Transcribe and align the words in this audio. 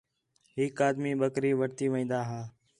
ہِک 0.57 0.77
آدمی 0.87 1.11
بکری 1.21 1.51
وٹھتی 1.59 1.85
وین٘دا 1.93 2.19
ہا 2.29 2.41